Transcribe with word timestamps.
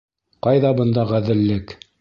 Ҡайҙа 0.47 0.71
бында 0.81 1.05
ғәҙеллек? 1.15 1.79